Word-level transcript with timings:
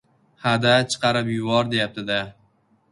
—Ha-da, 0.45 0.71
chiqarib 0.95 1.31
yubor, 1.37 1.71
deyapti-da? 1.77 2.21